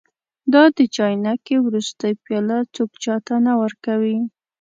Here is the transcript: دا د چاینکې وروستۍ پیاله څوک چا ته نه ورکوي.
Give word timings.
دا 0.53 0.63
د 0.77 0.79
چاینکې 0.95 1.55
وروستۍ 1.61 2.13
پیاله 2.23 2.57
څوک 2.75 2.91
چا 3.03 3.15
ته 3.27 3.35
نه 3.45 3.53
ورکوي. 3.61 4.17